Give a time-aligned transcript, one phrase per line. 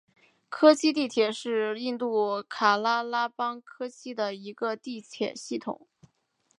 [0.49, 5.87] 科契地铁是印度喀拉拉邦科契的一个地铁系统。